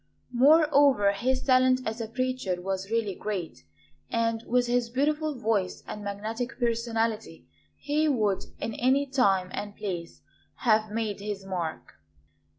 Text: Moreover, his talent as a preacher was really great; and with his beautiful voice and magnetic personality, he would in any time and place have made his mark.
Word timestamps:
Moreover, 0.33 1.11
his 1.11 1.43
talent 1.43 1.81
as 1.85 2.01
a 2.01 2.07
preacher 2.07 2.59
was 2.59 2.89
really 2.89 3.13
great; 3.13 3.65
and 4.09 4.41
with 4.47 4.65
his 4.65 4.89
beautiful 4.89 5.35
voice 5.37 5.83
and 5.85 6.03
magnetic 6.03 6.57
personality, 6.57 7.45
he 7.77 8.07
would 8.07 8.45
in 8.59 8.73
any 8.73 9.05
time 9.05 9.49
and 9.53 9.75
place 9.77 10.23
have 10.55 10.89
made 10.89 11.19
his 11.19 11.45
mark. 11.45 11.97